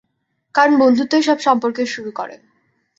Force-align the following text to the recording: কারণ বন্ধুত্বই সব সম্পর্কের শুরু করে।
কারণ 0.55 0.73
বন্ধুত্বই 0.77 1.23
সব 1.23 1.37
সম্পর্কের 1.39 1.87
শুরু 1.87 2.11
করে। 2.11 2.35